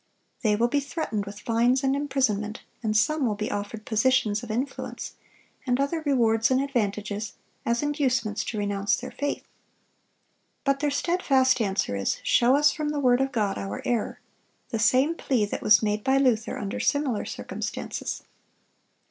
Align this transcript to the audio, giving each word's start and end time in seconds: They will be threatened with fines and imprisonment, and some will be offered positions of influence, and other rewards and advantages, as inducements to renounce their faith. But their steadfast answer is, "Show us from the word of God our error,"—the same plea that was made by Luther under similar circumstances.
They 0.41 0.55
will 0.55 0.67
be 0.67 0.79
threatened 0.79 1.27
with 1.27 1.41
fines 1.41 1.83
and 1.83 1.95
imprisonment, 1.95 2.61
and 2.81 2.97
some 2.97 3.23
will 3.27 3.35
be 3.35 3.51
offered 3.51 3.85
positions 3.85 4.41
of 4.41 4.49
influence, 4.49 5.13
and 5.67 5.79
other 5.79 6.01
rewards 6.03 6.49
and 6.49 6.59
advantages, 6.59 7.33
as 7.67 7.83
inducements 7.83 8.43
to 8.45 8.57
renounce 8.57 8.95
their 8.97 9.11
faith. 9.11 9.43
But 10.63 10.79
their 10.79 10.89
steadfast 10.89 11.61
answer 11.61 11.95
is, 11.95 12.19
"Show 12.23 12.55
us 12.55 12.71
from 12.71 12.89
the 12.89 12.99
word 12.99 13.21
of 13.21 13.31
God 13.31 13.59
our 13.59 13.83
error,"—the 13.85 14.79
same 14.79 15.13
plea 15.13 15.45
that 15.45 15.61
was 15.61 15.83
made 15.83 16.03
by 16.03 16.17
Luther 16.17 16.57
under 16.57 16.79
similar 16.79 17.23
circumstances. 17.23 18.23